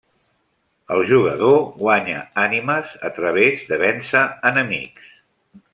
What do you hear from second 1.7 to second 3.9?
guanya ànimes a través de